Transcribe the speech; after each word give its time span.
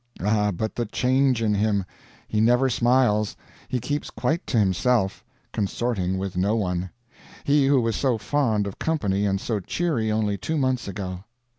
Ah, 0.19 0.49
but 0.49 0.73
the 0.73 0.87
change 0.87 1.43
in 1.43 1.53
him! 1.53 1.85
He 2.27 2.41
never 2.41 2.71
smiles, 2.71 3.35
and 3.37 3.69
he 3.69 3.79
keeps 3.79 4.09
quite 4.09 4.47
to 4.47 4.57
himself, 4.57 5.23
consorting 5.53 6.17
with 6.17 6.35
no 6.35 6.55
one 6.55 6.89
he 7.43 7.67
who 7.67 7.79
was 7.79 7.95
so 7.95 8.17
fond 8.17 8.65
of 8.65 8.79
company 8.79 9.27
and 9.27 9.39
so 9.39 9.59
cheery 9.59 10.11
only 10.11 10.39
two 10.39 10.57
months 10.57 10.87
ago. 10.87 11.25